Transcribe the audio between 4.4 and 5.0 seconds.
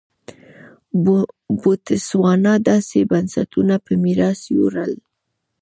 یووړل.